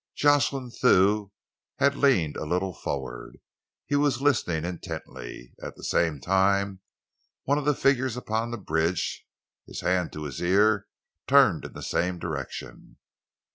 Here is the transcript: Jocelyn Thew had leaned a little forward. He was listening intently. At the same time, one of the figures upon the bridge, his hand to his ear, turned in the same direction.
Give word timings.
Jocelyn 0.15 0.71
Thew 0.71 1.31
had 1.77 1.95
leaned 1.95 2.35
a 2.35 2.43
little 2.47 2.73
forward. 2.73 3.37
He 3.85 3.95
was 3.95 4.19
listening 4.19 4.65
intently. 4.65 5.53
At 5.61 5.75
the 5.75 5.83
same 5.83 6.19
time, 6.19 6.79
one 7.43 7.59
of 7.59 7.65
the 7.65 7.75
figures 7.75 8.17
upon 8.17 8.49
the 8.49 8.57
bridge, 8.57 9.27
his 9.67 9.81
hand 9.81 10.11
to 10.13 10.23
his 10.23 10.41
ear, 10.41 10.87
turned 11.27 11.65
in 11.65 11.73
the 11.73 11.83
same 11.83 12.17
direction. 12.17 12.97